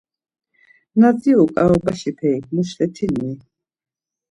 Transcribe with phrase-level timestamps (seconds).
[0.99, 3.33] Na dziru ǩaobaşi perik muşletinui?